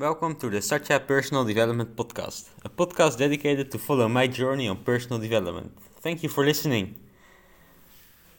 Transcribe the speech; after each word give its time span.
Welcome 0.00 0.36
to 0.36 0.48
the 0.48 0.62
Satya 0.62 0.98
Personal 0.98 1.44
Development 1.44 1.94
Podcast, 1.94 2.48
a 2.64 2.70
podcast 2.70 3.18
dedicated 3.18 3.70
to 3.70 3.76
follow 3.76 4.08
my 4.08 4.26
journey 4.28 4.66
on 4.66 4.78
personal 4.78 5.18
development. 5.18 5.76
Thank 6.00 6.22
you 6.22 6.30
for 6.30 6.42
listening. 6.42 6.94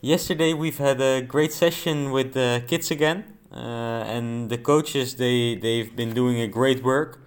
Yesterday 0.01 0.55
we've 0.55 0.79
had 0.79 0.99
a 0.99 1.21
great 1.21 1.53
session 1.53 2.09
with 2.09 2.33
the 2.33 2.63
kids 2.65 2.89
again, 2.89 3.37
uh, 3.51 4.15
and 4.15 4.49
the 4.49 4.57
coaches 4.57 5.17
they 5.17 5.53
they've 5.53 5.95
been 5.95 6.15
doing 6.15 6.41
a 6.41 6.47
great 6.47 6.83
work. 6.83 7.21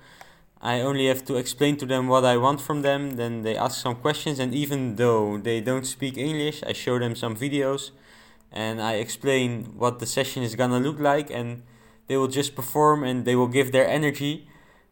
I 0.61 0.81
only 0.81 1.07
have 1.07 1.25
to 1.27 1.37
explain 1.37 1.77
to 1.77 1.87
them 1.87 2.09
what 2.09 2.25
I 2.25 2.37
want 2.37 2.61
from 2.61 2.83
them. 2.83 3.15
Then 3.15 3.43
they 3.43 3.57
ask 3.57 3.81
some 3.81 3.95
questions, 3.95 4.41
and 4.41 4.53
even 4.53 4.97
though 4.97 5.39
they 5.39 5.61
don't 5.61 5.87
speak 5.87 6.19
English, 6.19 6.65
I 6.67 6.73
show 6.73 6.99
them 6.99 7.15
some 7.15 7.37
videos, 7.37 7.93
and 8.51 8.83
I 8.83 8.95
explain 8.95 9.79
what 9.79 10.01
the 10.01 10.07
session 10.07 10.43
is 10.43 10.57
gonna 10.57 10.81
look 10.81 10.99
like 10.99 11.31
and 11.31 11.63
they 12.07 12.17
will 12.17 12.29
just 12.29 12.55
perform 12.55 13.05
and 13.05 13.25
they 13.25 13.37
will 13.37 13.49
give 13.49 13.73
their 13.73 13.89
energy. 13.89 14.49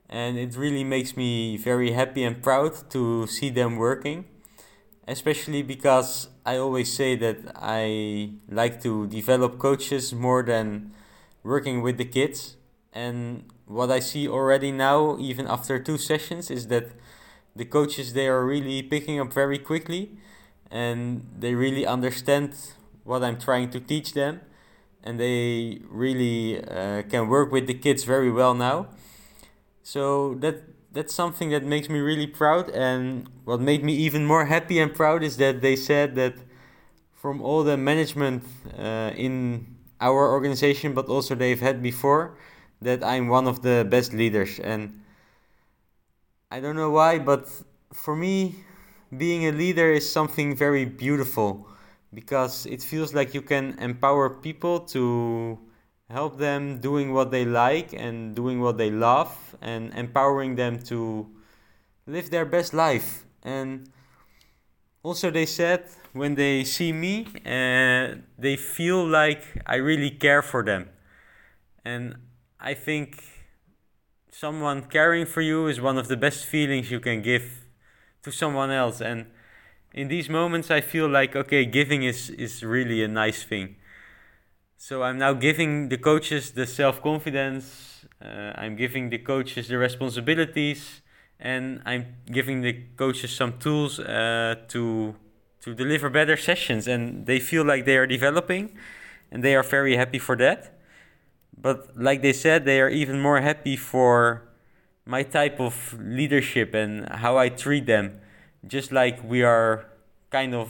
And 0.08 0.38
it 0.38 0.56
really 0.56 0.84
makes 0.84 1.16
me 1.16 1.56
very 1.56 1.92
happy 1.92 2.22
and 2.22 2.42
proud 2.42 2.90
to 2.90 3.26
see 3.26 3.50
them 3.50 3.76
working 3.76 4.26
especially 5.08 5.62
because 5.62 6.28
i 6.46 6.56
always 6.56 6.92
say 6.92 7.16
that 7.16 7.36
i 7.56 8.30
like 8.48 8.80
to 8.82 9.06
develop 9.08 9.58
coaches 9.58 10.14
more 10.14 10.42
than 10.42 10.92
working 11.42 11.82
with 11.82 11.98
the 11.98 12.04
kids. 12.04 12.56
And 12.92 13.44
what 13.66 13.90
i 13.90 14.00
see 14.00 14.28
already 14.28 14.70
now 14.70 15.16
even 15.18 15.46
after 15.46 15.78
two 15.78 15.98
sessions 15.98 16.50
is 16.50 16.68
that 16.68 16.90
the 17.56 17.64
coaches 17.64 18.12
they 18.12 18.28
are 18.28 18.44
really 18.44 18.82
picking 18.82 19.18
up 19.18 19.32
very 19.32 19.58
quickly 19.58 20.10
and 20.70 21.26
they 21.38 21.54
really 21.54 21.86
understand 21.86 22.54
what 23.04 23.22
i'm 23.24 23.38
trying 23.38 23.70
to 23.70 23.80
teach 23.80 24.12
them 24.12 24.40
and 25.04 25.18
they 25.18 25.80
really 25.88 26.62
uh, 26.62 27.02
can 27.02 27.28
work 27.28 27.50
with 27.52 27.66
the 27.66 27.74
kids 27.74 28.04
very 28.04 28.30
well 28.30 28.54
now. 28.54 28.88
So 29.82 30.34
that 30.34 30.62
that's 30.92 31.14
something 31.14 31.50
that 31.50 31.64
makes 31.64 31.88
me 31.88 31.98
really 31.98 32.26
proud. 32.26 32.70
And 32.70 33.28
what 33.44 33.60
made 33.60 33.82
me 33.82 33.94
even 33.94 34.26
more 34.26 34.44
happy 34.44 34.78
and 34.78 34.94
proud 34.94 35.22
is 35.22 35.38
that 35.38 35.60
they 35.62 35.74
said 35.74 36.14
that 36.16 36.34
from 37.14 37.40
all 37.40 37.64
the 37.64 37.76
management 37.76 38.44
uh, 38.78 39.12
in 39.16 39.66
our 40.00 40.30
organization, 40.30 40.92
but 40.92 41.06
also 41.06 41.34
they've 41.34 41.60
had 41.60 41.82
before, 41.82 42.36
that 42.82 43.02
I'm 43.02 43.28
one 43.28 43.46
of 43.46 43.62
the 43.62 43.86
best 43.88 44.12
leaders. 44.12 44.58
And 44.58 45.00
I 46.50 46.60
don't 46.60 46.76
know 46.76 46.90
why, 46.90 47.18
but 47.18 47.48
for 47.92 48.14
me, 48.14 48.56
being 49.16 49.46
a 49.46 49.52
leader 49.52 49.90
is 49.92 50.10
something 50.10 50.54
very 50.54 50.84
beautiful 50.84 51.68
because 52.14 52.66
it 52.66 52.82
feels 52.82 53.14
like 53.14 53.34
you 53.34 53.42
can 53.42 53.78
empower 53.78 54.28
people 54.28 54.80
to 54.80 55.58
help 56.10 56.38
them 56.38 56.78
doing 56.78 57.12
what 57.12 57.30
they 57.30 57.44
like 57.44 57.92
and 57.92 58.34
doing 58.34 58.60
what 58.60 58.76
they 58.76 58.90
love 58.90 59.56
and 59.62 59.92
empowering 59.94 60.56
them 60.56 60.78
to 60.78 61.26
live 62.06 62.30
their 62.30 62.44
best 62.44 62.74
life. 62.74 63.24
And 63.42 63.88
also 65.02 65.30
they 65.30 65.46
said 65.46 65.84
when 66.12 66.34
they 66.34 66.64
see 66.64 66.92
me 66.92 67.26
uh, 67.46 68.16
they 68.38 68.56
feel 68.56 69.04
like 69.04 69.42
i 69.66 69.76
really 69.76 70.10
care 70.10 70.42
for 70.42 70.62
them. 70.62 70.88
And 71.84 72.16
i 72.60 72.74
think 72.74 73.24
someone 74.30 74.82
caring 74.82 75.26
for 75.26 75.40
you 75.40 75.66
is 75.66 75.80
one 75.80 75.98
of 75.98 76.08
the 76.08 76.16
best 76.16 76.44
feelings 76.46 76.90
you 76.90 77.00
can 77.00 77.22
give 77.22 77.66
to 78.22 78.30
someone 78.30 78.70
else. 78.70 79.00
And 79.00 79.26
in 79.94 80.08
these 80.08 80.28
moments 80.28 80.70
I 80.70 80.80
feel 80.80 81.08
like 81.08 81.36
okay, 81.36 81.64
giving 81.64 82.02
is 82.02 82.30
is 82.30 82.64
really 82.64 83.02
a 83.02 83.08
nice 83.08 83.42
thing. 83.42 83.76
So 84.76 85.02
I'm 85.02 85.18
now 85.18 85.32
giving 85.34 85.88
the 85.88 85.98
coaches 85.98 86.52
the 86.52 86.66
self 86.66 87.02
confidence. 87.02 88.04
Uh, 88.20 88.52
I'm 88.56 88.76
giving 88.76 89.10
the 89.10 89.18
coaches 89.18 89.68
the 89.68 89.78
responsibilities, 89.78 91.02
and 91.38 91.82
I'm 91.84 92.06
giving 92.30 92.62
the 92.62 92.72
coaches 92.96 93.34
some 93.34 93.58
tools 93.58 94.00
uh, 94.00 94.56
to 94.68 95.14
to 95.60 95.74
deliver 95.74 96.10
better 96.10 96.36
sessions. 96.36 96.88
And 96.88 97.26
they 97.26 97.38
feel 97.38 97.64
like 97.64 97.84
they 97.84 97.96
are 97.96 98.06
developing, 98.06 98.76
and 99.30 99.44
they 99.44 99.54
are 99.54 99.62
very 99.62 99.96
happy 99.96 100.18
for 100.18 100.36
that. 100.36 100.78
But 101.56 101.96
like 101.96 102.22
they 102.22 102.32
said, 102.32 102.64
they 102.64 102.80
are 102.80 102.88
even 102.88 103.20
more 103.20 103.40
happy 103.40 103.76
for 103.76 104.48
my 105.04 105.22
type 105.22 105.60
of 105.60 105.96
leadership 106.00 106.74
and 106.74 107.08
how 107.08 107.36
I 107.36 107.48
treat 107.48 107.86
them 107.86 108.20
just 108.66 108.92
like 108.92 109.22
we 109.24 109.42
are 109.42 109.86
kind 110.32 110.54
of 110.54 110.68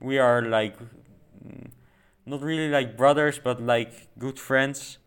we 0.00 0.18
are 0.18 0.42
like 0.42 0.78
mm, 0.78 1.70
not 2.26 2.42
really 2.42 2.68
like 2.68 2.96
brothers 2.96 3.40
but 3.42 3.60
like 3.60 4.08
good 4.18 4.38
friends. 4.38 4.98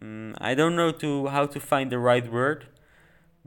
Mm, 0.00 0.36
i 0.38 0.54
don't 0.54 0.76
know 0.76 0.92
to 0.92 1.26
how 1.26 1.44
to 1.46 1.58
find 1.58 1.90
the 1.90 1.98
right 1.98 2.30
word 2.30 2.68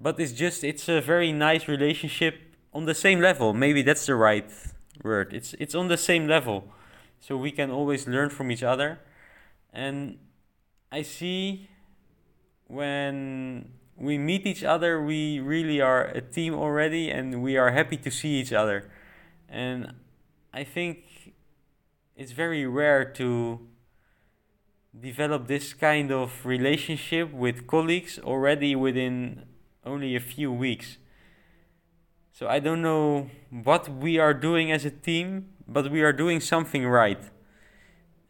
but 0.01 0.19
it's 0.19 0.33
just 0.33 0.63
it's 0.63 0.89
a 0.89 0.99
very 0.99 1.31
nice 1.31 1.67
relationship 1.67 2.35
on 2.73 2.85
the 2.85 2.95
same 2.95 3.19
level. 3.19 3.53
Maybe 3.53 3.81
that's 3.81 4.05
the 4.05 4.15
right 4.15 4.49
word. 5.03 5.33
It's 5.33 5.53
it's 5.59 5.75
on 5.75 5.87
the 5.87 5.97
same 5.97 6.27
level. 6.27 6.65
So 7.19 7.37
we 7.37 7.51
can 7.51 7.69
always 7.69 8.07
learn 8.07 8.29
from 8.29 8.51
each 8.51 8.63
other. 8.63 8.99
And 9.71 10.17
i 10.91 11.03
see 11.03 11.69
when 12.67 13.71
we 13.97 14.17
meet 14.17 14.45
each 14.47 14.63
other, 14.63 15.01
we 15.01 15.39
really 15.39 15.79
are 15.79 16.05
a 16.05 16.21
team 16.21 16.55
already, 16.55 17.11
and 17.11 17.43
we 17.43 17.57
are 17.57 17.71
happy 17.71 17.97
to 17.97 18.09
see 18.09 18.39
each 18.39 18.53
other. 18.53 18.89
And 19.51 19.93
I 20.53 20.63
think 20.63 21.33
it's 22.15 22.31
very 22.31 22.65
rare 22.65 23.03
to 23.03 23.59
develop 24.97 25.47
this 25.47 25.73
kind 25.73 26.11
of 26.11 26.45
relationship 26.45 27.33
with 27.33 27.67
colleagues 27.67 28.17
already 28.19 28.75
within 28.75 29.43
only 29.85 30.15
a 30.15 30.19
few 30.19 30.51
weeks. 30.51 30.97
So 32.31 32.47
I 32.47 32.59
don't 32.59 32.81
know 32.81 33.29
what 33.49 33.89
we 33.89 34.17
are 34.17 34.33
doing 34.33 34.71
as 34.71 34.85
a 34.85 34.89
team, 34.89 35.49
but 35.67 35.91
we 35.91 36.01
are 36.01 36.13
doing 36.13 36.39
something 36.39 36.87
right. 36.87 37.21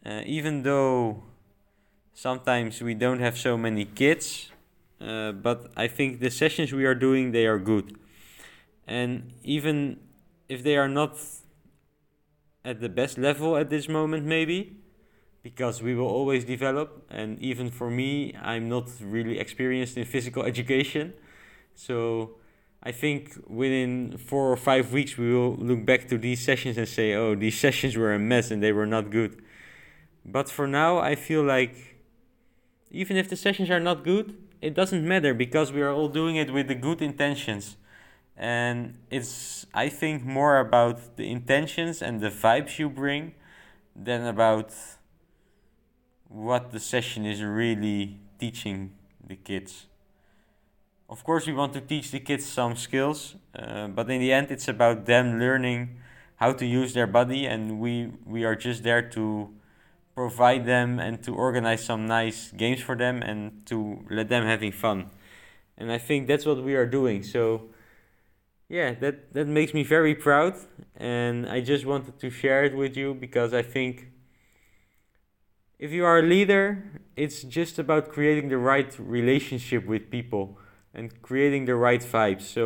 Uh, 0.04 0.22
even 0.26 0.64
though 0.64 1.22
sometimes 2.12 2.82
we 2.82 2.94
don't 2.94 3.20
have 3.20 3.38
so 3.38 3.56
many 3.56 3.84
kids, 3.84 4.50
uh, 5.00 5.32
but 5.32 5.70
I 5.76 5.86
think 5.86 6.20
the 6.20 6.30
sessions 6.30 6.72
we 6.72 6.84
are 6.84 6.94
doing 6.94 7.30
they 7.30 7.46
are 7.46 7.58
good, 7.58 7.96
and 8.86 9.32
even 9.44 9.98
if 10.52 10.62
they 10.62 10.76
are 10.76 10.88
not 11.00 11.12
at 12.64 12.76
the 12.84 12.88
best 12.88 13.14
level 13.28 13.56
at 13.56 13.70
this 13.70 13.88
moment, 13.88 14.24
maybe 14.36 14.58
because 15.42 15.82
we 15.82 15.92
will 15.94 16.12
always 16.18 16.44
develop. 16.44 16.88
And 17.10 17.40
even 17.40 17.70
for 17.70 17.88
me, 17.90 18.34
I'm 18.40 18.68
not 18.68 18.86
really 19.00 19.38
experienced 19.38 19.96
in 19.96 20.04
physical 20.04 20.42
education, 20.52 21.14
so. 21.74 22.36
I 22.84 22.90
think 22.90 23.20
within 23.46 24.18
four 24.18 24.50
or 24.50 24.56
five 24.56 24.92
weeks 24.92 25.16
we 25.16 25.32
will 25.32 25.54
look 25.54 25.86
back 25.86 26.08
to 26.08 26.18
these 26.18 26.40
sessions 26.44 26.76
and 26.76 26.88
say, 26.88 27.14
oh, 27.14 27.36
these 27.36 27.56
sessions 27.56 27.96
were 27.96 28.12
a 28.12 28.18
mess 28.18 28.50
and 28.50 28.60
they 28.60 28.72
were 28.72 28.90
not 28.96 29.04
good. 29.18 29.40
But 30.24 30.48
for 30.48 30.66
now, 30.66 30.98
I 30.98 31.14
feel 31.14 31.44
like 31.44 31.74
even 32.90 33.16
if 33.16 33.28
the 33.30 33.36
sessions 33.36 33.70
are 33.70 33.78
not 33.78 34.02
good, 34.02 34.36
it 34.60 34.74
doesn't 34.74 35.06
matter 35.06 35.32
because 35.32 35.70
we 35.70 35.80
are 35.80 35.92
all 35.92 36.08
doing 36.08 36.34
it 36.34 36.52
with 36.52 36.66
the 36.66 36.74
good 36.74 37.00
intentions 37.00 37.76
and 38.36 38.98
it's 39.10 39.66
i 39.74 39.88
think 39.88 40.24
more 40.24 40.58
about 40.58 41.16
the 41.16 41.30
intentions 41.30 42.02
and 42.02 42.20
the 42.20 42.30
vibes 42.30 42.78
you 42.78 42.88
bring 42.88 43.34
than 43.94 44.26
about 44.26 44.72
what 46.28 46.70
the 46.72 46.80
session 46.80 47.26
is 47.26 47.42
really 47.42 48.18
teaching 48.38 48.90
the 49.26 49.36
kids 49.36 49.86
of 51.08 51.22
course 51.24 51.46
we 51.46 51.52
want 51.52 51.72
to 51.72 51.80
teach 51.80 52.10
the 52.10 52.20
kids 52.20 52.44
some 52.44 52.74
skills 52.74 53.36
uh, 53.54 53.86
but 53.88 54.10
in 54.10 54.20
the 54.20 54.32
end 54.32 54.50
it's 54.50 54.68
about 54.68 55.04
them 55.06 55.38
learning 55.38 55.96
how 56.36 56.52
to 56.52 56.66
use 56.66 56.94
their 56.94 57.06
body 57.06 57.46
and 57.46 57.78
we 57.78 58.10
we 58.24 58.44
are 58.44 58.56
just 58.56 58.82
there 58.82 59.02
to 59.02 59.48
provide 60.14 60.66
them 60.66 60.98
and 60.98 61.22
to 61.22 61.34
organize 61.34 61.84
some 61.84 62.06
nice 62.06 62.52
games 62.52 62.80
for 62.80 62.96
them 62.96 63.22
and 63.22 63.64
to 63.66 64.04
let 64.10 64.28
them 64.28 64.44
having 64.44 64.72
fun. 64.72 65.10
And 65.78 65.90
I 65.90 65.98
think 65.98 66.28
that's 66.28 66.44
what 66.44 66.62
we 66.62 66.74
are 66.74 66.86
doing. 66.86 67.22
So 67.22 67.70
yeah, 68.72 68.94
that 69.02 69.34
that 69.34 69.46
makes 69.46 69.72
me 69.74 69.82
very 69.82 70.14
proud 70.14 70.54
and 70.96 71.48
I 71.56 71.60
just 71.60 71.84
wanted 71.84 72.18
to 72.18 72.28
share 72.30 72.64
it 72.64 72.74
with 72.74 72.96
you 72.96 73.08
because 73.14 73.50
I 73.52 73.62
think 73.62 74.08
if 75.78 75.90
you 75.92 76.04
are 76.04 76.18
a 76.18 76.26
leader, 76.36 76.64
it's 77.16 77.42
just 77.42 77.78
about 77.78 78.08
creating 78.08 78.48
the 78.48 78.58
right 78.72 78.90
relationship 78.98 79.86
with 79.86 80.10
people 80.10 80.58
and 80.94 81.06
creating 81.28 81.66
the 81.66 81.74
right 81.74 82.02
vibes. 82.02 82.42
So 82.42 82.62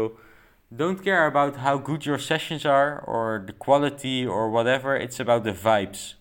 don't 0.83 1.03
care 1.03 1.27
about 1.27 1.57
how 1.57 1.79
good 1.79 2.07
your 2.07 2.19
sessions 2.19 2.65
are 2.65 3.01
or 3.01 3.45
the 3.47 3.53
quality 3.53 4.27
or 4.27 4.51
whatever, 4.51 4.97
it's 4.97 5.19
about 5.21 5.45
the 5.45 5.57
vibes 5.69 6.15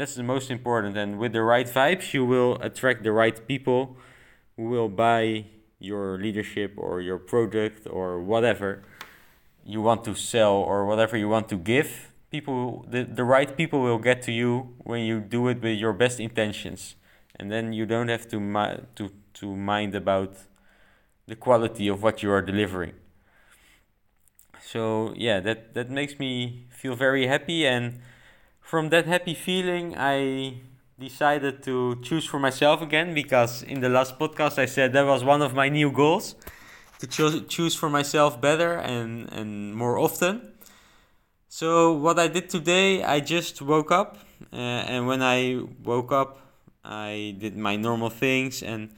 that's 0.00 0.14
the 0.14 0.22
most 0.22 0.50
important. 0.50 0.96
And 0.96 1.18
with 1.18 1.32
the 1.32 1.42
right 1.42 1.66
vibes, 1.66 2.14
you 2.14 2.24
will 2.24 2.56
attract 2.62 3.02
the 3.02 3.12
right 3.12 3.38
people 3.46 3.98
who 4.56 4.64
will 4.64 4.88
buy 4.88 5.44
your 5.78 6.18
leadership 6.18 6.72
or 6.78 7.02
your 7.02 7.18
product 7.18 7.86
or 7.90 8.22
whatever 8.22 8.82
you 9.64 9.80
want 9.80 10.04
to 10.04 10.14
sell 10.14 10.54
or 10.54 10.86
whatever 10.86 11.16
you 11.16 11.28
want 11.28 11.48
to 11.50 11.56
give. 11.56 12.12
People, 12.30 12.84
the, 12.88 13.04
the 13.04 13.24
right 13.24 13.56
people 13.56 13.80
will 13.82 13.98
get 13.98 14.22
to 14.22 14.32
you 14.32 14.74
when 14.78 15.02
you 15.02 15.20
do 15.20 15.48
it 15.48 15.60
with 15.60 15.78
your 15.78 15.92
best 15.92 16.20
intentions. 16.20 16.94
And 17.36 17.50
then 17.50 17.72
you 17.72 17.86
don't 17.86 18.08
have 18.08 18.28
to, 18.28 18.38
mi- 18.38 18.80
to, 18.96 19.10
to 19.34 19.56
mind 19.56 19.94
about 19.94 20.34
the 21.26 21.36
quality 21.36 21.88
of 21.88 22.02
what 22.02 22.22
you 22.22 22.30
are 22.30 22.42
delivering. 22.42 22.92
So 24.60 25.14
yeah, 25.16 25.40
that 25.40 25.74
that 25.74 25.90
makes 25.90 26.18
me 26.18 26.66
feel 26.70 26.94
very 26.94 27.26
happy 27.26 27.66
and 27.66 28.00
from 28.60 28.90
that 28.90 29.06
happy 29.06 29.34
feeling 29.34 29.96
I 29.96 30.60
decided 30.98 31.62
to 31.64 31.98
choose 32.02 32.24
for 32.24 32.38
myself 32.38 32.82
again 32.82 33.14
because 33.14 33.62
in 33.62 33.80
the 33.80 33.88
last 33.88 34.18
podcast 34.18 34.58
I 34.58 34.66
said 34.66 34.92
that 34.92 35.06
was 35.06 35.24
one 35.24 35.42
of 35.42 35.54
my 35.54 35.68
new 35.68 35.90
goals 35.90 36.36
to 37.00 37.06
cho- 37.06 37.40
choose 37.40 37.74
for 37.74 37.90
myself 37.90 38.40
better 38.40 38.74
and, 38.74 39.32
and 39.32 39.74
more 39.74 39.98
often. 39.98 40.52
So, 41.48 41.92
what 41.92 42.18
I 42.18 42.28
did 42.28 42.48
today, 42.48 43.02
I 43.02 43.18
just 43.20 43.60
woke 43.60 43.90
up, 43.90 44.18
uh, 44.52 44.56
and 44.56 45.06
when 45.06 45.20
I 45.20 45.60
woke 45.82 46.12
up, 46.12 46.38
I 46.84 47.34
did 47.38 47.56
my 47.56 47.76
normal 47.76 48.08
things, 48.08 48.62
and 48.62 48.90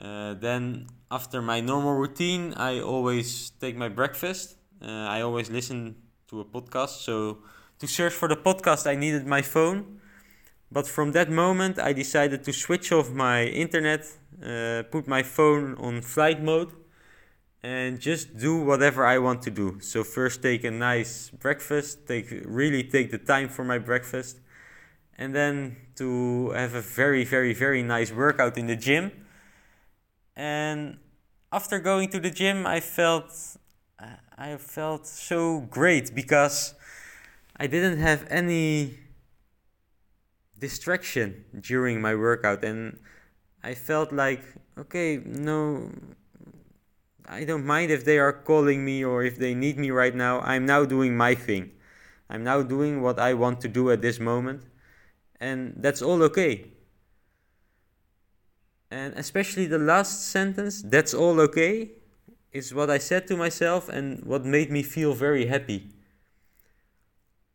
uh, 0.00 0.34
then 0.34 0.86
after 1.10 1.42
my 1.42 1.60
normal 1.60 1.94
routine, 1.94 2.54
I 2.56 2.80
always 2.80 3.50
take 3.60 3.76
my 3.76 3.88
breakfast. 3.88 4.56
Uh, 4.80 4.86
I 4.86 5.20
always 5.20 5.50
listen 5.50 5.96
to 6.28 6.40
a 6.40 6.44
podcast. 6.44 7.02
So, 7.04 7.38
to 7.80 7.86
search 7.86 8.14
for 8.14 8.28
the 8.28 8.36
podcast, 8.36 8.86
I 8.86 8.94
needed 8.94 9.26
my 9.26 9.42
phone. 9.42 10.00
But 10.72 10.86
from 10.86 11.12
that 11.12 11.30
moment, 11.30 11.78
I 11.78 11.92
decided 11.92 12.44
to 12.44 12.52
switch 12.52 12.90
off 12.92 13.10
my 13.10 13.44
internet, 13.44 14.10
uh, 14.42 14.84
put 14.90 15.06
my 15.06 15.22
phone 15.22 15.74
on 15.76 16.00
flight 16.00 16.42
mode, 16.42 16.72
and 17.64 17.98
just 17.98 18.36
do 18.36 18.58
whatever 18.58 19.06
I 19.06 19.16
want 19.16 19.40
to 19.44 19.50
do. 19.50 19.78
So 19.80 20.04
first 20.04 20.42
take 20.42 20.64
a 20.64 20.70
nice 20.70 21.30
breakfast, 21.30 22.06
take 22.06 22.26
really 22.44 22.84
take 22.84 23.10
the 23.10 23.16
time 23.16 23.48
for 23.48 23.64
my 23.64 23.78
breakfast, 23.78 24.38
and 25.16 25.34
then 25.34 25.76
to 25.96 26.50
have 26.50 26.74
a 26.74 26.82
very 26.82 27.24
very 27.24 27.54
very 27.54 27.82
nice 27.82 28.12
workout 28.12 28.58
in 28.58 28.66
the 28.66 28.76
gym. 28.76 29.10
And 30.36 30.98
after 31.50 31.78
going 31.78 32.10
to 32.10 32.20
the 32.20 32.30
gym, 32.30 32.66
I 32.66 32.80
felt 32.80 33.32
I 34.36 34.56
felt 34.58 35.06
so 35.06 35.60
great 35.60 36.14
because 36.14 36.74
I 37.56 37.66
didn't 37.66 37.98
have 37.98 38.26
any 38.28 38.98
distraction 40.58 41.46
during 41.58 42.02
my 42.02 42.14
workout 42.14 42.62
and 42.62 42.98
I 43.62 43.72
felt 43.74 44.12
like 44.12 44.42
okay 44.76 45.22
no 45.24 45.90
I 47.26 47.44
don't 47.44 47.64
mind 47.64 47.90
if 47.90 48.04
they 48.04 48.18
are 48.18 48.32
calling 48.32 48.84
me 48.84 49.04
or 49.04 49.22
if 49.22 49.38
they 49.38 49.54
need 49.54 49.78
me 49.78 49.90
right 49.90 50.14
now. 50.14 50.40
I'm 50.40 50.66
now 50.66 50.84
doing 50.84 51.16
my 51.16 51.34
thing. 51.34 51.72
I'm 52.28 52.44
now 52.44 52.62
doing 52.62 53.00
what 53.00 53.18
I 53.18 53.34
want 53.34 53.60
to 53.62 53.68
do 53.68 53.90
at 53.90 54.02
this 54.02 54.20
moment. 54.20 54.64
And 55.40 55.74
that's 55.76 56.02
all 56.02 56.22
okay. 56.24 56.72
And 58.90 59.14
especially 59.14 59.66
the 59.66 59.78
last 59.78 60.28
sentence 60.28 60.82
that's 60.82 61.14
all 61.14 61.40
okay 61.40 61.90
is 62.52 62.72
what 62.72 62.90
I 62.90 62.98
said 62.98 63.26
to 63.28 63.36
myself 63.36 63.88
and 63.88 64.24
what 64.24 64.44
made 64.44 64.70
me 64.70 64.82
feel 64.82 65.14
very 65.14 65.46
happy. 65.46 65.90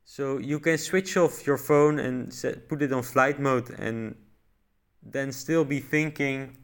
So 0.04 0.40
you 0.40 0.60
can 0.60 0.78
switch 0.78 1.16
off 1.16 1.46
your 1.46 1.58
phone 1.58 2.00
and 2.00 2.34
set, 2.34 2.68
put 2.68 2.82
it 2.82 2.92
on 2.92 3.04
flight 3.04 3.40
mode 3.40 3.70
and 3.80 4.16
then 5.02 5.32
still 5.32 5.64
be 5.64 5.80
thinking, 5.80 6.58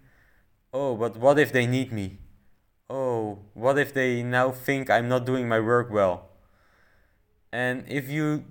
oh, 0.74 0.96
but 0.96 1.16
what 1.18 1.40
if 1.40 1.54
they 1.54 1.66
need 1.66 1.94
me? 1.94 2.18
What 3.54 3.78
if 3.78 3.94
they 3.94 4.24
now 4.24 4.52
think 4.52 4.90
I'm 4.90 5.08
not 5.08 5.26
doing 5.26 5.48
my 5.48 5.60
work 5.60 5.90
well? 5.92 6.30
And 7.52 7.86
if 7.88 8.10
you 8.10 8.44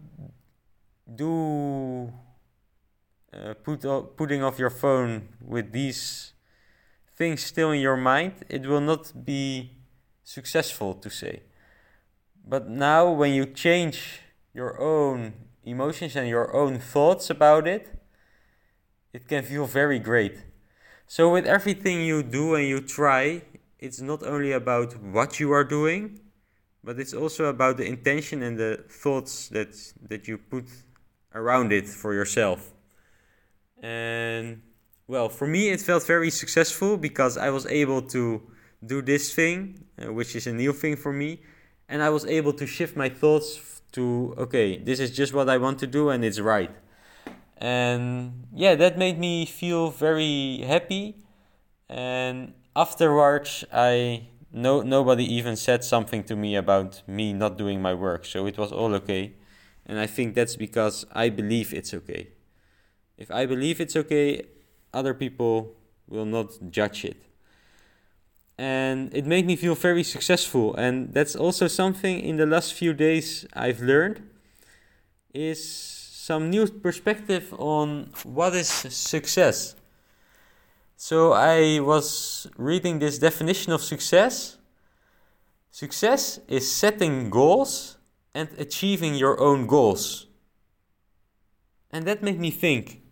do 1.23 2.12
uh, 3.32 3.55
put 3.62 3.81
putting 4.17 4.43
off 4.43 4.59
your 4.59 4.71
phone 4.71 5.29
with 5.41 5.73
these 5.73 6.32
things 7.17 7.43
still 7.43 7.71
in 7.71 7.81
your 7.81 7.97
mind, 7.97 8.32
it 8.49 8.62
will 8.67 8.81
not 8.81 9.25
be 9.25 9.73
successful 10.23 10.94
to 10.94 11.11
say. 11.11 11.43
But 12.47 12.69
now, 12.69 13.11
when 13.11 13.32
you 13.32 13.47
change 13.47 14.20
your 14.53 14.81
own 14.81 15.32
emotions 15.65 16.17
and 16.17 16.29
your 16.29 16.55
own 16.55 16.79
thoughts 16.79 17.31
about 17.31 17.67
it, 17.67 17.88
it 19.12 19.29
can 19.29 19.43
feel 19.43 19.67
very 19.67 19.99
great. 19.99 20.37
So, 21.06 21.32
with 21.32 21.47
everything 21.47 22.03
you 22.03 22.23
do 22.23 22.55
and 22.55 22.67
you 22.67 22.81
try, 22.81 23.43
it's 23.79 24.00
not 24.00 24.23
only 24.23 24.53
about 24.53 24.97
what 25.03 25.41
you 25.41 25.53
are 25.53 25.65
doing, 25.65 26.21
but 26.82 26.99
it's 26.99 27.15
also 27.15 27.47
about 27.47 27.76
the 27.76 27.87
intention 27.87 28.43
and 28.43 28.59
the 28.59 28.85
thoughts 28.88 29.49
that, 29.49 29.75
that 30.09 30.29
you 30.29 30.38
put 30.38 30.67
around 31.35 31.73
it 31.73 31.88
for 31.88 32.15
yourself. 32.15 32.73
And 33.82 34.62
well, 35.06 35.29
for 35.29 35.47
me, 35.47 35.71
it 35.71 35.81
felt 35.81 36.06
very 36.06 36.31
successful 36.31 36.97
because 36.97 37.37
I 37.37 37.50
was 37.50 37.67
able 37.67 38.03
to 38.03 38.43
do 38.85 39.03
this 39.03 39.35
thing, 39.35 39.85
uh, 40.03 40.12
which 40.12 40.37
is 40.37 40.47
a 40.47 40.53
new 40.53 40.73
thing 40.73 40.97
for 40.97 41.12
me, 41.12 41.43
and 41.88 42.03
I 42.03 42.11
was 42.11 42.25
able 42.27 42.53
to 42.55 42.67
shift 42.67 42.97
my 42.97 43.09
thoughts 43.09 43.75
to 43.94 44.35
okay 44.37 44.77
this 44.77 44.99
is 44.99 45.11
just 45.12 45.32
what 45.32 45.49
i 45.49 45.56
want 45.56 45.79
to 45.79 45.87
do 45.87 46.11
and 46.11 46.25
it's 46.25 46.41
right 46.41 46.70
and 47.59 48.47
yeah 48.53 48.75
that 48.75 48.99
made 48.99 49.19
me 49.19 49.47
feel 49.47 49.91
very 49.91 50.62
happy 50.67 51.15
and 51.88 52.53
afterwards 52.76 53.65
i 53.73 54.26
no 54.53 54.82
nobody 54.82 55.25
even 55.25 55.56
said 55.56 55.85
something 55.85 56.23
to 56.25 56.37
me 56.37 56.56
about 56.56 57.03
me 57.06 57.32
not 57.32 57.59
doing 57.59 57.82
my 57.82 57.93
work 57.93 58.25
so 58.25 58.47
it 58.47 58.56
was 58.56 58.73
all 58.73 58.94
okay. 58.94 59.35
And 59.87 59.99
i 59.99 60.06
think 60.06 60.35
that's 60.35 60.56
because 60.56 61.05
i 61.12 61.29
believe 61.29 61.75
it's 61.75 61.93
okay. 61.93 62.29
If 63.19 63.31
i 63.31 63.47
believe 63.47 63.81
it's 63.81 63.97
okay 63.97 64.43
other 64.93 65.12
people 65.12 65.75
will 66.09 66.25
not 66.25 66.71
judge 66.71 67.05
it. 67.05 67.17
And 68.56 69.12
it 69.12 69.27
made 69.27 69.47
me 69.47 69.56
feel 69.56 69.75
very 69.75 70.05
successful 70.05 70.75
and 70.77 71.12
that's 71.12 71.35
also 71.35 71.67
something 71.67 72.20
in 72.20 72.37
the 72.37 72.47
last 72.47 72.73
few 72.75 72.93
days 72.94 73.44
i've 73.55 73.81
learned 73.81 74.23
is 75.32 75.61
some 76.29 76.49
new 76.49 76.67
perspective 76.69 77.53
on 77.59 78.11
what 78.23 78.55
is 78.55 78.69
success 78.69 79.75
so 81.05 81.35
i 81.35 81.79
was 81.81 82.49
reading 82.56 82.99
this 82.99 83.19
definition 83.19 83.75
of 83.75 83.83
success. 83.83 84.56
Success 85.71 86.41
is 86.49 86.65
setting 86.71 87.29
goals 87.29 87.99
and 88.35 88.49
achieving 88.56 89.15
your 89.15 89.39
own 89.39 89.67
goals. 89.67 90.29
And 91.91 92.06
that 92.06 92.23
made 92.23 92.41
me 92.41 92.51
think 92.51 93.03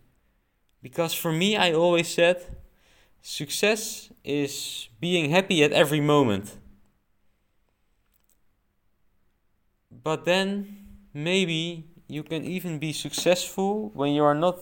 because 0.81 1.13
for 1.13 1.31
me 1.31 1.55
i 1.55 1.71
always 1.71 2.07
said 2.07 2.37
Success 3.21 4.09
is 4.23 4.89
being 4.99 5.29
happy 5.29 5.63
at 5.63 5.71
every 5.71 6.01
moment. 6.01 6.57
But 9.91 10.25
then 10.25 10.49
maybe 11.13 11.85
you 12.07 12.23
can 12.23 12.43
even 12.43 12.79
be 12.79 12.91
successful 12.91 13.91
when 13.93 14.13
you 14.13 14.23
are 14.23 14.39
not 14.45 14.57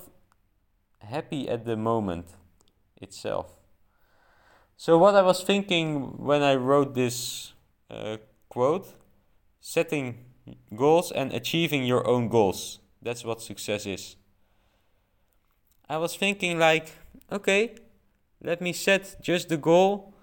happy 0.99 1.47
at 1.47 1.63
the 1.63 1.77
moment 1.77 2.27
itself. 3.01 3.59
So, 4.77 4.97
what 4.97 5.15
I 5.15 5.21
was 5.21 5.43
thinking 5.43 6.17
when 6.17 6.41
I 6.41 6.55
wrote 6.55 6.95
this 6.95 7.53
uh, 7.89 8.17
quote 8.49 8.93
setting 9.59 10.25
goals 10.75 11.11
and 11.11 11.31
achieving 11.33 11.85
your 11.85 12.05
own 12.07 12.27
goals. 12.27 12.79
That's 13.01 13.23
what 13.23 13.41
success 13.41 13.85
is. 13.85 14.15
I 15.87 15.97
was 15.97 16.15
thinking, 16.15 16.57
like, 16.57 16.91
okay, 17.31 17.75
let 18.41 18.61
me 18.61 18.73
set 18.73 19.17
just 19.21 19.49
the 19.49 19.57
goal 19.57 20.13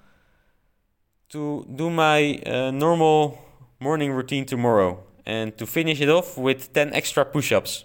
to 1.31 1.67
do 1.75 1.91
my 1.91 2.41
uh, 2.47 2.71
normal 2.71 3.39
morning 3.81 4.13
routine 4.13 4.45
tomorrow 4.45 5.05
and 5.27 5.57
to 5.59 5.67
finish 5.67 6.01
it 6.01 6.09
off 6.09 6.39
with 6.39 6.73
10 6.73 6.95
extra 6.95 7.25
push 7.25 7.53
ups. 7.53 7.85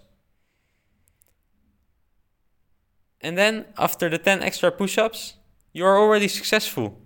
And 3.23 3.37
then 3.37 3.65
after 3.77 4.09
the 4.09 4.17
10 4.17 4.43
extra 4.43 4.71
push 4.71 4.97
ups, 4.97 5.35
you 5.71 5.85
are 5.85 5.97
already 5.97 6.27
successful. 6.27 6.99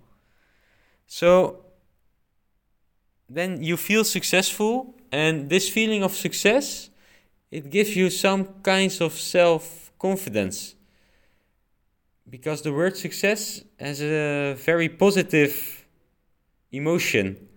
So 1.06 1.64
then 3.30 3.62
you 3.62 3.76
feel 3.76 4.04
successful, 4.04 4.94
and 5.10 5.48
this 5.48 5.68
feeling 5.68 6.02
of 6.02 6.14
success 6.14 6.90
it 7.50 7.70
gives 7.70 7.96
you 7.96 8.10
some 8.10 8.44
kinds 8.62 9.00
of 9.00 9.12
self 9.12 9.92
confidence 9.98 10.74
because 12.28 12.62
the 12.62 12.72
word 12.72 12.96
success 12.96 13.62
has 13.80 14.02
a 14.02 14.54
very 14.54 14.88
positive 14.88 15.86
emotion 16.70 17.48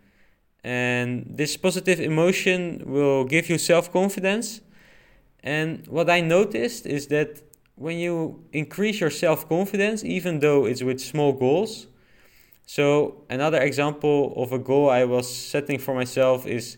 and 0.64 1.26
this 1.28 1.58
positive 1.58 2.00
emotion 2.00 2.82
will 2.86 3.26
give 3.26 3.50
you 3.50 3.58
self-confidence 3.58 4.62
and 5.44 5.86
what 5.88 6.10
i 6.10 6.22
noticed 6.22 6.86
is 6.86 7.08
that 7.08 7.42
when 7.82 7.98
you 7.98 8.44
increase 8.54 9.00
your 9.00 9.10
self-confidence 9.10 10.04
even 10.04 10.40
though 10.40 10.66
it's 10.66 10.84
with 10.84 11.00
small 11.00 11.34
goals 11.34 11.88
so 12.66 13.24
another 13.30 13.62
example 13.62 14.34
of 14.36 14.52
a 14.52 14.60
goal 14.60 14.90
i 14.90 15.04
was 15.04 15.26
setting 15.54 15.80
for 15.80 15.94
myself 15.96 16.46
is 16.46 16.78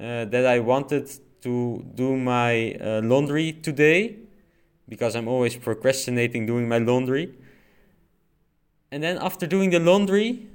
uh, 0.00 0.24
that 0.24 0.44
i 0.46 0.58
wanted 0.58 1.06
to 1.40 1.84
do 1.94 2.16
my 2.16 2.72
uh, 2.80 3.00
laundry 3.02 3.52
today 3.52 4.16
because 4.88 5.14
I'm 5.14 5.28
always 5.28 5.56
procrastinating 5.56 6.46
doing 6.46 6.68
my 6.68 6.78
laundry. 6.78 7.34
And 8.90 9.02
then 9.02 9.18
after 9.18 9.46
doing 9.46 9.70
the 9.70 9.80
laundry, 9.80 10.46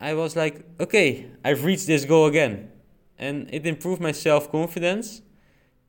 I 0.00 0.14
was 0.14 0.36
like, 0.36 0.64
okay, 0.80 1.30
I've 1.44 1.64
reached 1.64 1.86
this 1.86 2.04
goal 2.04 2.26
again. 2.26 2.70
And 3.18 3.48
it 3.52 3.66
improved 3.66 4.00
my 4.00 4.12
self 4.12 4.50
confidence. 4.50 5.22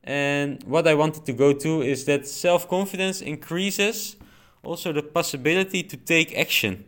And 0.06 0.62
what 0.62 0.86
I 0.86 0.94
wanted 0.94 1.26
to 1.26 1.32
go 1.32 1.52
to 1.52 1.82
is 1.82 2.04
that 2.04 2.28
self 2.28 2.68
confidence 2.68 3.20
increases 3.20 4.16
also 4.62 4.92
the 4.92 5.02
possibility 5.02 5.82
to 5.82 5.96
take 5.96 6.36
action. 6.38 6.84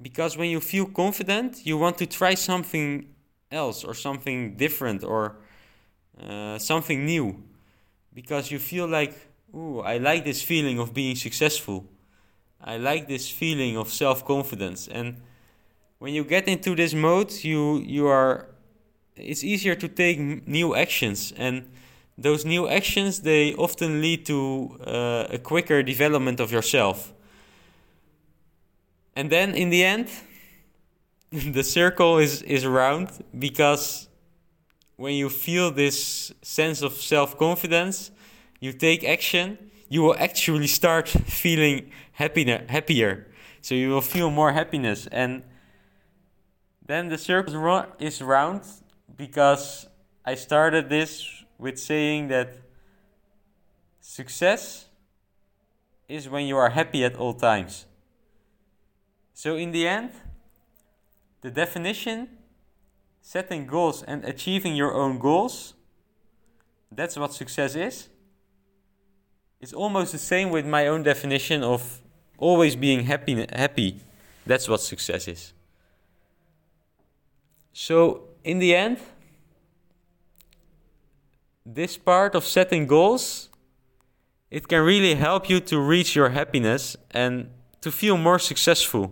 Because 0.00 0.36
when 0.36 0.50
you 0.50 0.60
feel 0.60 0.86
confident, 0.86 1.66
you 1.66 1.76
want 1.76 1.98
to 1.98 2.06
try 2.06 2.34
something 2.34 3.06
else 3.50 3.82
or 3.82 3.94
something 3.94 4.56
different 4.56 5.02
or 5.02 5.36
uh, 6.22 6.58
something 6.58 7.04
new. 7.04 7.42
Because 8.14 8.52
you 8.52 8.60
feel 8.60 8.86
like, 8.86 9.14
ooh, 9.54 9.80
I 9.80 9.98
like 9.98 10.24
this 10.24 10.42
feeling 10.42 10.78
of 10.78 10.94
being 10.94 11.16
successful. 11.16 11.86
I 12.60 12.76
like 12.76 13.08
this 13.08 13.28
feeling 13.30 13.76
of 13.76 13.92
self 13.92 14.24
confidence. 14.24 14.86
And 14.86 15.20
when 15.98 16.14
you 16.14 16.22
get 16.22 16.46
into 16.46 16.76
this 16.76 16.94
mode, 16.94 17.32
you, 17.42 17.78
you 17.78 18.06
are 18.06 18.47
it's 19.18 19.44
easier 19.44 19.74
to 19.74 19.88
take 19.88 20.46
new 20.46 20.74
actions 20.74 21.32
and 21.36 21.68
those 22.16 22.44
new 22.44 22.68
actions 22.68 23.20
they 23.20 23.54
often 23.54 24.00
lead 24.00 24.26
to 24.26 24.78
uh, 24.84 25.26
a 25.30 25.38
quicker 25.38 25.82
development 25.82 26.40
of 26.40 26.50
yourself. 26.50 27.12
And 29.14 29.30
then 29.30 29.54
in 29.54 29.70
the 29.70 29.84
end 29.84 30.08
the 31.30 31.62
circle 31.62 32.18
is 32.18 32.42
is 32.42 32.66
round 32.66 33.10
because 33.38 34.08
when 34.96 35.14
you 35.14 35.28
feel 35.28 35.70
this 35.70 36.32
sense 36.42 36.82
of 36.82 36.92
self-confidence 36.94 38.10
you 38.60 38.72
take 38.72 39.04
action 39.04 39.58
you 39.88 40.02
will 40.02 40.16
actually 40.18 40.66
start 40.66 41.08
feeling 41.08 41.90
happier 42.12 42.64
happier. 42.68 43.26
So 43.60 43.74
you 43.74 43.90
will 43.90 44.02
feel 44.02 44.30
more 44.30 44.52
happiness 44.52 45.06
and 45.12 45.42
then 46.86 47.08
the 47.08 47.18
circle 47.18 47.84
is 48.00 48.22
round 48.22 48.62
because 49.18 49.86
I 50.24 50.34
started 50.34 50.88
this 50.88 51.44
with 51.58 51.78
saying 51.78 52.28
that 52.28 52.56
success 54.00 54.86
is 56.08 56.26
when 56.30 56.46
you 56.46 56.56
are 56.56 56.70
happy 56.70 57.04
at 57.04 57.16
all 57.16 57.34
times. 57.34 57.84
So, 59.34 59.56
in 59.56 59.72
the 59.72 59.86
end, 59.86 60.12
the 61.42 61.50
definition 61.50 62.28
setting 63.20 63.66
goals 63.66 64.02
and 64.02 64.24
achieving 64.24 64.74
your 64.74 64.94
own 64.94 65.18
goals 65.18 65.74
that's 66.90 67.16
what 67.16 67.32
success 67.32 67.74
is. 67.74 68.08
It's 69.60 69.72
almost 69.72 70.12
the 70.12 70.18
same 70.18 70.50
with 70.50 70.66
my 70.66 70.86
own 70.86 71.02
definition 71.02 71.62
of 71.62 72.00
always 72.38 72.76
being 72.76 73.04
happy 73.04 73.46
happy. 73.54 74.00
That's 74.46 74.68
what 74.68 74.80
success 74.80 75.28
is. 75.28 75.52
So 77.72 78.27
in 78.48 78.58
the 78.60 78.74
end, 78.74 78.96
this 81.66 81.98
part 81.98 82.34
of 82.34 82.46
setting 82.46 82.86
goals, 82.86 83.50
it 84.50 84.66
can 84.66 84.80
really 84.80 85.14
help 85.14 85.50
you 85.50 85.60
to 85.60 85.78
reach 85.78 86.16
your 86.16 86.30
happiness 86.30 86.96
and 87.10 87.50
to 87.82 87.92
feel 87.92 88.16
more 88.16 88.38
successful. 88.38 89.04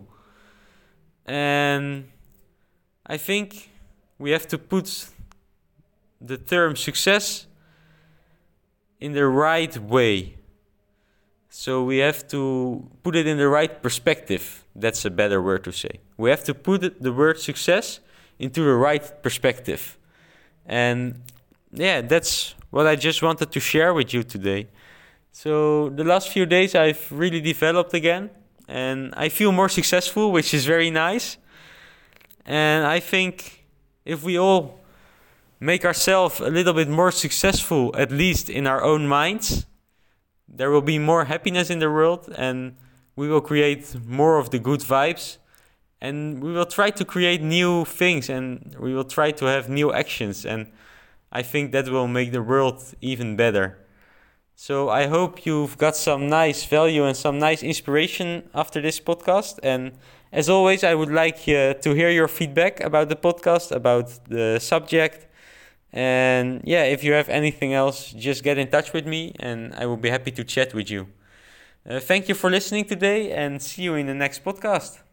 And 1.26 2.08
I 3.06 3.18
think 3.18 3.68
we 4.18 4.30
have 4.30 4.48
to 4.48 4.56
put 4.56 4.86
the 6.18 6.38
term 6.38 6.74
success 6.74 7.46
in 9.00 9.12
the 9.12 9.26
right 9.26 9.76
way. 9.76 10.38
So 11.50 11.84
we 11.84 11.98
have 11.98 12.26
to 12.28 12.88
put 13.02 13.14
it 13.14 13.26
in 13.26 13.36
the 13.36 13.48
right 13.48 13.82
perspective. 13.82 14.64
That's 14.74 15.04
a 15.04 15.10
better 15.10 15.42
word 15.42 15.64
to 15.64 15.72
say. 15.72 16.00
We 16.16 16.30
have 16.30 16.44
to 16.44 16.54
put 16.54 17.02
the 17.02 17.12
word 17.12 17.38
success 17.38 18.00
into 18.38 18.62
the 18.62 18.74
right 18.74 19.22
perspective. 19.22 19.98
And 20.66 21.22
yeah, 21.72 22.00
that's 22.00 22.54
what 22.70 22.86
I 22.86 22.96
just 22.96 23.22
wanted 23.22 23.52
to 23.52 23.60
share 23.60 23.94
with 23.94 24.12
you 24.12 24.22
today. 24.22 24.68
So 25.32 25.90
the 25.90 26.04
last 26.04 26.30
few 26.30 26.46
days 26.46 26.74
I've 26.74 27.10
really 27.12 27.40
developed 27.40 27.94
again 27.94 28.30
and 28.68 29.14
I 29.16 29.28
feel 29.28 29.52
more 29.52 29.68
successful, 29.68 30.32
which 30.32 30.52
is 30.54 30.64
very 30.64 30.90
nice. 30.90 31.36
And 32.44 32.86
I 32.86 33.00
think 33.00 33.66
if 34.04 34.22
we 34.22 34.38
all 34.38 34.80
make 35.60 35.84
ourselves 35.84 36.40
a 36.40 36.50
little 36.50 36.74
bit 36.74 36.88
more 36.88 37.10
successful, 37.10 37.94
at 37.96 38.10
least 38.10 38.50
in 38.50 38.66
our 38.66 38.82
own 38.82 39.06
minds, 39.06 39.66
there 40.48 40.70
will 40.70 40.82
be 40.82 40.98
more 40.98 41.24
happiness 41.24 41.70
in 41.70 41.78
the 41.78 41.90
world 41.90 42.32
and 42.36 42.76
we 43.14 43.28
will 43.28 43.40
create 43.40 43.94
more 44.06 44.38
of 44.38 44.50
the 44.50 44.58
good 44.58 44.80
vibes 44.80 45.38
and 46.00 46.42
we 46.42 46.52
will 46.52 46.66
try 46.66 46.90
to 46.90 47.04
create 47.04 47.42
new 47.42 47.84
things 47.84 48.28
and 48.28 48.76
we 48.78 48.94
will 48.94 49.04
try 49.04 49.30
to 49.30 49.46
have 49.46 49.68
new 49.68 49.92
actions. 49.92 50.44
And 50.44 50.66
i 51.32 51.42
think 51.42 51.72
that 51.72 51.88
will 51.88 52.08
make 52.08 52.32
the 52.32 52.42
world 52.42 52.82
even 53.00 53.36
better. 53.36 53.78
So 54.54 54.88
i 54.88 55.06
hope 55.06 55.46
you've 55.46 55.76
got 55.78 55.96
some 55.96 56.28
nice 56.28 56.64
value 56.64 57.04
and 57.04 57.16
some 57.16 57.38
nice 57.38 57.62
inspiration 57.62 58.48
after 58.54 58.80
this 58.80 59.00
podcast. 59.00 59.58
And 59.62 59.92
as 60.32 60.48
always 60.48 60.84
i 60.84 60.94
would 60.94 61.10
like 61.12 61.40
uh, 61.48 61.74
to 61.74 61.94
hear 61.94 62.10
your 62.10 62.28
feedback 62.28 62.80
about 62.80 63.08
the 63.08 63.16
podcast 63.16 63.72
about 63.72 64.10
the 64.28 64.58
subject. 64.60 65.26
And 65.92 66.60
yeah 66.64 66.84
if 66.84 67.02
you 67.04 67.12
have 67.12 67.28
anything 67.28 67.72
else 67.72 68.12
just 68.12 68.42
get 68.44 68.58
in 68.58 68.68
touch 68.68 68.92
with 68.92 69.06
me 69.06 69.34
and 69.40 69.74
i 69.74 69.86
will 69.86 69.96
be 69.96 70.10
happy 70.10 70.30
to 70.32 70.44
chat 70.44 70.74
with 70.74 70.90
you. 70.90 71.08
Uh, 71.88 72.00
thank 72.00 72.28
you 72.28 72.34
for 72.34 72.50
listening 72.50 72.84
today 72.84 73.30
and 73.30 73.62
see 73.62 73.82
you 73.82 73.94
in 73.94 74.06
the 74.06 74.14
next 74.14 74.44
podcast 74.44 75.05